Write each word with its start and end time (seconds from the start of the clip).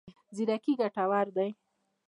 زیرکي 0.35 0.73
ګټور 0.79 1.27
دی. 1.35 1.49